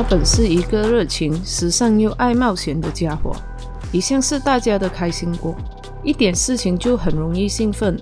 [0.00, 3.36] 他本是一个热情、时尚又爱冒险的家伙，
[3.92, 5.54] 一向是大家的开心果，
[6.02, 8.00] 一点事情就很容易兴奋，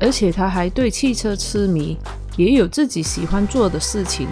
[0.00, 1.96] 而且他还对汽车痴迷，
[2.36, 4.26] 也有自己喜欢做的事情。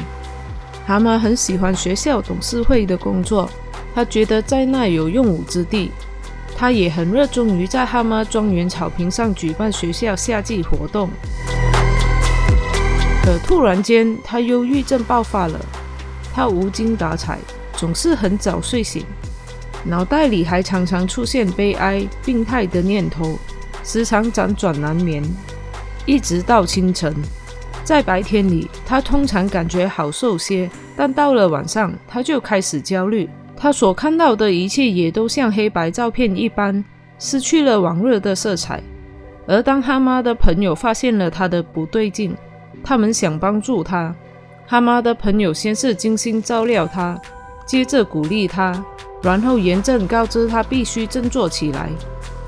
[0.84, 3.48] 蛤蟆很喜欢学校董事会的工作，
[3.95, 5.93] 他觉得在那有用武之地。
[6.57, 11.09] 他也很热衷于在蛤蟆庄园草坪上举办学校夏季活动。
[13.23, 15.57] 可突然间，他忧郁症爆发了。
[16.33, 17.39] 他无精打采，
[17.75, 19.05] 总是很早睡醒，
[19.84, 23.38] 脑袋里还常常出现悲哀、病态的念头，
[23.83, 25.23] 时常辗转难眠，
[26.07, 27.15] 一直到清晨。
[27.83, 33.29] 在白天里，他通常感觉好受些，但到了晚上，他就开始焦虑。
[33.57, 36.85] 他所看到的一切也都像黑白照片一般，
[37.19, 38.83] 失去了往日的色彩。
[39.47, 42.37] 而当他妈的朋友发现了他的不对劲，
[42.85, 44.15] 他们想帮助他。
[44.71, 47.21] 蛤妈的朋友先是精心照料他，
[47.66, 48.73] 接着鼓励他，
[49.21, 51.90] 然后严正告知他必须振作起来。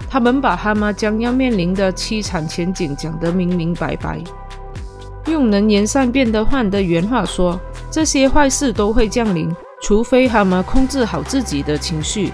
[0.09, 4.23] 他们把蛤妈将要面临的凄惨前景讲得明明白白，
[5.27, 9.53] 用能言善辩的换的原话说：这些坏事都会降临。
[9.83, 12.31] 除非蛤妈控制好自己的情绪，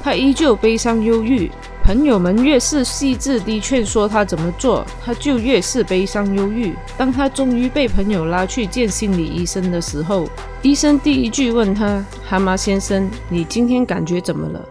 [0.00, 1.50] 他依旧悲伤忧郁。
[1.84, 6.74] 朋友们越是细致地劝说他怎么做，他就越是悲伤忧郁。
[6.96, 10.26] 当他终于被朋友拉去见心理医生的时候，
[10.62, 14.64] 医生第一句问他：“蛤蟆先生，你今天感觉怎么了？”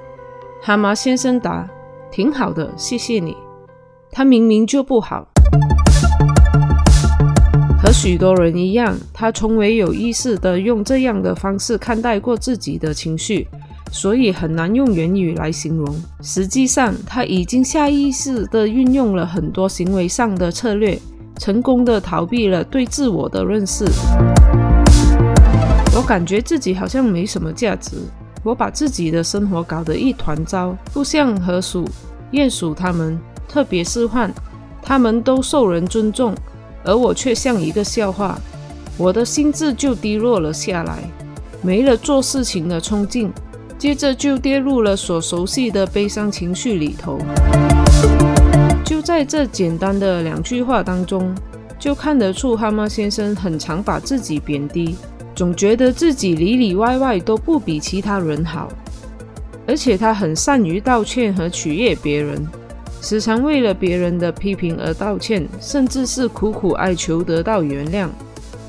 [0.59, 1.69] 蛤蟆先生答
[2.11, 3.37] ：“挺好的，谢谢你。”
[4.11, 5.27] 他明明就不好。
[7.79, 13.47] 和许多人一样，他从未有意识地用这样的方式看待过自己的情绪，
[13.93, 15.95] 所以很难用言语来形容。
[16.23, 20.99] 实际上，他已经下意识地运用了很多行为上的策略，
[21.37, 23.85] 成功地逃避了对自我的认识。
[25.95, 27.97] 我感觉自己好像没什么价值，
[28.43, 31.87] 我把自己的生活搞得一团糟，不像河鼠、
[32.31, 34.31] 鼹鼠他们，特别是獾，
[34.81, 36.33] 他们都受人尊重。
[36.83, 38.37] 而我却像一个笑话，
[38.97, 40.97] 我的心智就低落了下来，
[41.61, 43.31] 没了做事情的冲劲，
[43.83, 47.19] 接着就跌入了所熟悉的悲伤情绪里头。
[48.85, 51.35] 就在这简单的两句话当中，
[51.77, 54.95] 就看得出蛤蟆先生很常把自己贬低，
[55.35, 58.69] 总觉得自己里里外外都不比其他人好，
[59.67, 62.41] 而且他很善于道歉和取悦别人。
[63.01, 68.07] 时常为了别人的批评而道歉，甚至是苦苦哀求得到原谅。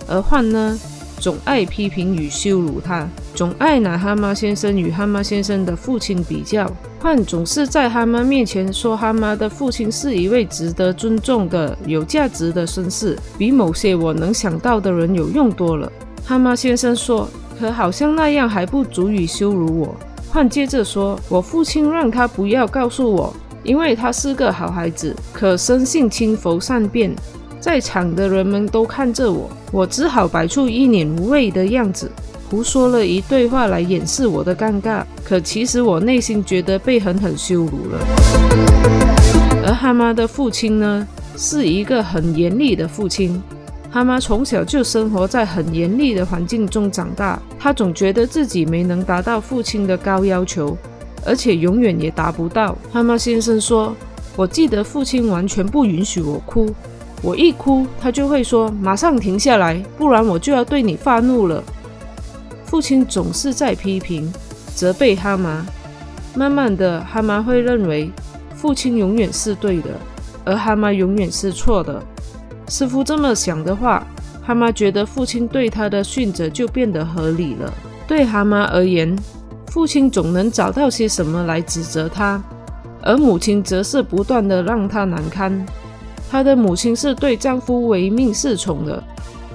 [0.09, 0.77] 而獾呢，
[1.21, 6.71] 总爱批评与羞辱他，总爱拿蛤蟆先生与蛤蟆先生的父亲比较。
[7.03, 15.91] 獾总是在蛤蟆面前说，蛤蟆的父亲是一位值得尊重的、有价值的绅士，比某些我能想到的人有用多了。
[16.25, 17.29] 蛤蟆先生说
[17.59, 19.97] ：“可好像那样还不足以羞辱我。”
[20.33, 23.35] 獾接着说：“我父亲让他不要告诉我。”
[23.65, 27.11] 因为他是个好孩子，可生性轻浮善变，
[27.59, 32.11] 在场的人们都看着我，我只好摆出一脸无畏的样子，
[32.55, 35.03] 胡说了一堆话来掩饰我的尴尬。
[35.25, 37.99] 可其实我内心觉得被狠狠羞辱了。
[39.67, 41.05] 而蛤妈的父亲呢，
[41.37, 43.43] 是一个很严厉的父亲。
[43.91, 50.79] 蛤妈从小就生活在很严厉的环境中长大，他总觉得自己没能达到父亲的高要求。
[51.27, 52.79] 而且永远也达不到。
[52.93, 53.97] 蛤妈先生说
[54.37, 56.73] ：“我记得父亲完全不允许我哭，
[57.21, 61.61] 我一哭，他就会说马上停下来，不然我就要对你发怒了。”
[62.75, 64.33] 父亲总是在批评、
[64.75, 65.63] 责备蛤蟆。
[66.35, 68.11] 慢慢的，蛤蟆会认为
[68.57, 69.91] 父亲永远是对的，
[70.45, 72.03] 而蛤蟆永远是错的。
[72.67, 74.05] 似乎这么想的话，
[74.43, 77.73] 蛤蟆觉得父亲对他的训责就变得合理了。
[78.09, 79.17] 对蛤蟆而言，
[79.69, 82.43] 父亲总能找到些什么来指责他，
[83.01, 85.65] 而母亲则是不断的让他难堪。
[86.29, 89.01] 她的母亲是对丈夫唯命是从的，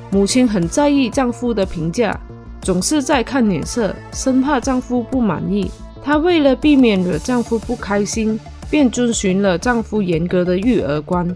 [0.09, 2.17] 母亲很在意丈夫的评价，
[2.61, 5.69] 总是在看脸色，生怕丈夫不满意。
[6.03, 8.39] 她为了避免惹丈夫不开心，
[8.69, 11.27] 便遵循了丈夫严格的育儿观，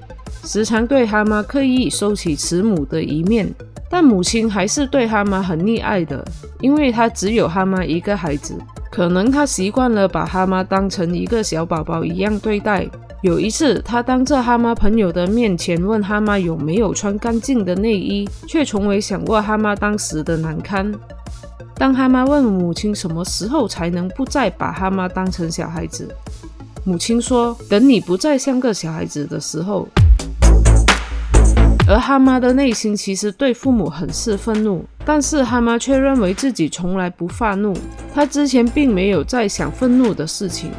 [0.46, 3.54] 时常对蛤蟆刻意收起慈母的一面。
[3.90, 6.26] 但母亲还是对蛤蟆很溺爱的，
[6.62, 8.56] 因为她只有蛤蟆一个孩子。
[8.92, 12.88] 可能她习惯了把蛤蟆当成一个小宝宝一样对待。
[13.24, 20.94] 有一次，他当着哈妈朋友的面前问哈妈有没有穿干净的内衣，却从未想过哈妈当时的难堪。
[21.76, 26.14] 当哈妈问母亲什么时候才能不再把哈妈当成小孩子，
[26.84, 29.88] 母亲说：“等你不再像个小孩子的时候。”
[31.88, 37.74] 而哈妈的内心其实对父母很是愤怒，但是哈妈却认为自己从来不发怒。
[38.14, 40.72] 她之前并没有在想愤怒的事情。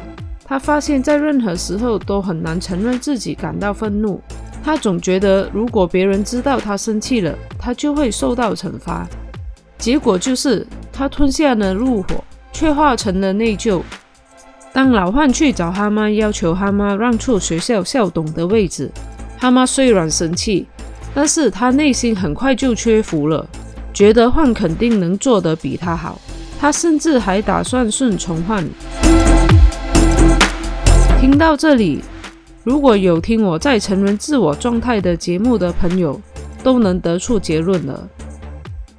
[0.47, 4.21] 他发现，在任何时候都很难承认自己感到愤怒。
[4.63, 9.07] 他总觉得，如果别人知道他生气了，他就会受到惩罚。
[9.77, 13.81] 结果就是，他吞下了怒火，却化成了内疚。
[14.71, 18.91] 当老汉去找哈妈，要求哈妈让出学校校董的位置，
[19.39, 20.67] 哈妈虽然生气，
[21.13, 23.45] 但是他内心很快就屈服了。
[23.93, 26.19] 觉得换肯定能做得比他好，
[26.59, 28.63] 他甚至还打算顺从换。
[31.27, 32.03] 听到这里，
[32.63, 36.21] 如果有听我在成人自我状态的节目的朋友，
[36.63, 38.07] 都能得出结论了，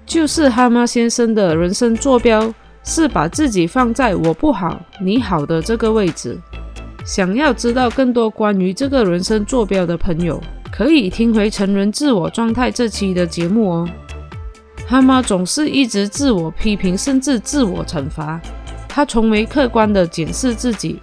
[0.05, 2.52] 就是哈马先生的人生坐标
[2.82, 6.37] 是把自己放在我不好你好的这个位置。
[7.05, 10.43] 想要知道更多关于这个人生坐标的朋友，
[10.73, 13.88] 可以听回成人自我状态这期的节目哦。
[14.88, 18.40] 哈妈总是一直自我批评，甚至自我惩罚。
[18.88, 21.00] 他从没客观的检视自己，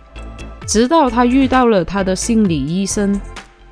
[0.65, 3.19] 直到他遇到了他的心理医生。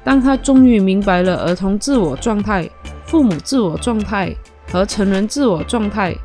[0.03, 2.67] 当他终于明白了儿童自我状态、
[3.05, 4.35] 父母自我状态
[4.71, 6.15] 和成人自我状态，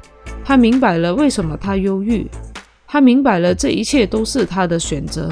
[0.44, 2.26] 他明白了为什么他忧郁。
[2.86, 5.28] 他明白了这一切都是他的选择。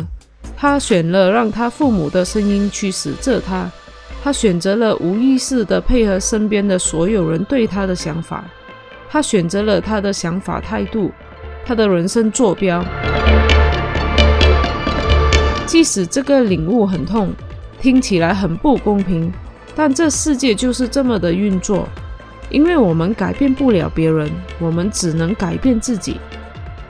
[0.57, 3.71] 他选了让他父母的声音驱使着他。
[4.23, 8.45] 他选择了无意识地配合身边的所有人对他的想法，
[9.11, 11.11] 他选择了他的想法态度，
[11.65, 12.85] 他的人生坐标。
[15.67, 17.33] 即使这个领悟很痛，
[17.81, 19.33] 听起来很不公平，
[19.75, 21.89] 但这世界就是这么的运作。
[22.51, 24.31] 因为我们改变不了别人，
[24.61, 26.21] 我们只能改变自己。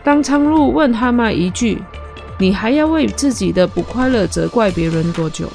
[0.03, 1.81] 当苍鹭问哈妈一句
[2.39, 5.49] ：“你还要为自己的不快乐责怪别人多久？”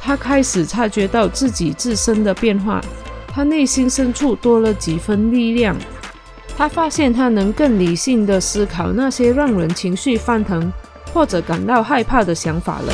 [0.00, 2.80] 他开始察觉到自己自身的变化，
[3.26, 5.76] 他内心深处多了几分力量。
[6.56, 10.72] 他发现他能更理性地思考那些让人情绪翻腾
[11.12, 12.92] 或者感到害怕的想法了。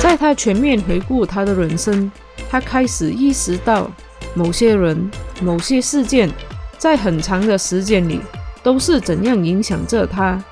[0.00, 2.10] 在他全面回顾他的人生，
[2.50, 3.90] 他开始意识到
[4.34, 5.10] 某些人、
[5.42, 6.30] 某些事件
[6.78, 8.20] 在很长的时间里
[8.62, 10.42] 都是怎样影响着他。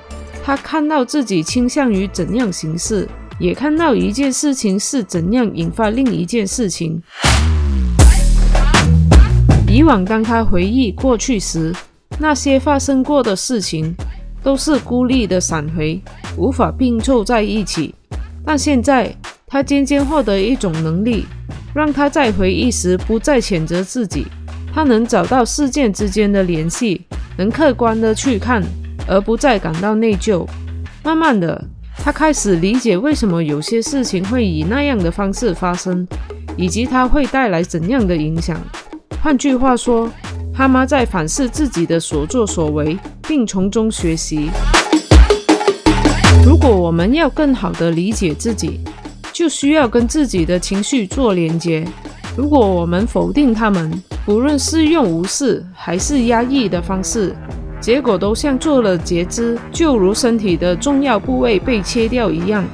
[0.45, 3.09] 他看到自己倾向于怎样行事。
[3.39, 7.01] 也看到一件事情是怎样引发另一件事情。
[9.69, 11.73] 以往，当他回忆过去时，
[12.19, 13.95] 那些发生过的事情
[14.43, 16.01] 都是孤立的闪回，
[16.37, 17.95] 无法并凑在一起。
[18.45, 19.15] 但现在，
[19.47, 21.27] 他渐渐获得一种能力，
[21.75, 24.27] 让他在回忆时不再谴责自己。
[24.73, 27.03] 他能找到事件之间的联系，
[27.37, 28.63] 能客观的去看，
[29.07, 30.47] 而不再感到内疚。
[31.03, 31.65] 慢慢的。
[32.01, 36.07] 他开始理解为什么有些事情会以那样的方式发生，
[36.57, 38.57] 以及它会带来怎样的影响。
[39.21, 40.09] 换句话说，
[40.59, 44.51] 他妈在反思自己的所作所为，并从中学习。
[46.45, 48.81] 如果我们要更好地理解自己，
[49.33, 51.87] 就需要跟自己的情绪做连接。
[52.37, 57.33] 如果我们否定他们，不论是用无视还是压抑的方式。
[57.81, 62.65] 结果都像做了截肢，就如身体的重要部位被切掉一样，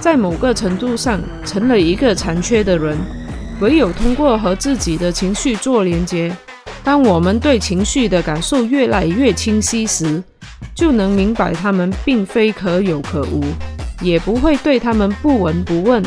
[0.00, 2.98] 在某个程度上成了一个残缺的人。
[3.60, 6.36] 唯有通过和自己的情绪做连接，
[6.88, 10.22] 当我们对情绪的感受越来越清晰时，
[10.74, 13.44] 就能明白他们并非可有可无，
[14.00, 16.02] 也不会对他们不闻不问。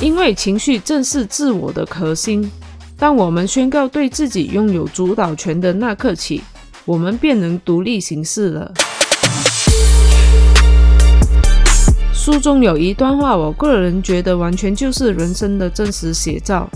[0.00, 2.50] 因为情绪正是自我的核心。
[2.96, 6.42] 当我们宣告对自己拥有主导权的那刻起。
[6.86, 8.72] 我们便能独立行事了。
[12.14, 16.66] 书中有一段话，我个人觉得完全就是人生的真实写照。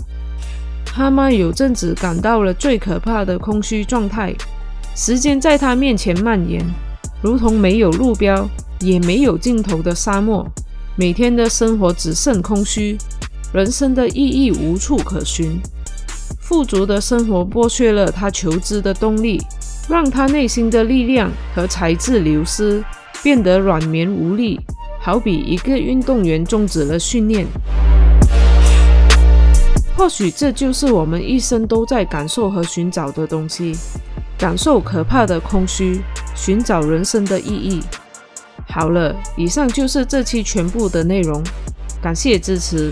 [0.95, 4.31] 哈妈有阵子感到了最可怕的空虚状态，
[4.95, 6.63] 时间在他面前蔓延，
[7.19, 8.47] 如同没有路标
[8.79, 10.47] 也没有尽头的沙漠。
[10.95, 12.95] 每天的生活只剩空虚，
[13.51, 15.59] 人生的意义无处可寻。
[16.39, 19.41] 富足的生活剥削了他求知的动力。
[19.89, 22.81] 让他内心的力量和才智流失，
[23.21, 24.57] 变得软绵无力，
[25.01, 27.45] 好比一个运动员终止了训练。
[30.03, 33.73] 或许这就是我们一生都在感受和寻找的东西：
[34.37, 36.01] 感受可怕的空虚，
[36.35, 37.81] 寻找人生的意义。
[38.67, 41.41] 好了，以上就是这期全部的内容，
[42.01, 42.91] 感谢支持。